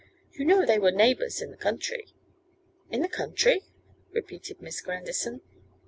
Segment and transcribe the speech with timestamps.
[0.31, 2.07] 'You know they were neighbours in the country.'
[2.89, 3.61] 'In the country!'
[4.11, 5.41] repeated Miss Grandison.